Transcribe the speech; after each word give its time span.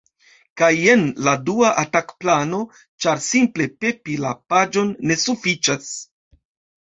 Kaj 0.59 0.69
jen 0.83 1.01
la 1.25 1.33
dua 1.49 1.73
atak-plano 1.81 2.61
ĉar 3.05 3.21
simple 3.25 3.67
pepi 3.85 4.15
la 4.23 4.31
paĝon 4.53 4.89
ne 5.11 5.19
sufiĉas 5.25 5.93